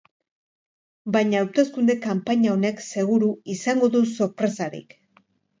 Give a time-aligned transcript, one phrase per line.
[1.15, 4.99] Baina hauteskunde kanpaina honek, seguru, izango du sorpresarik.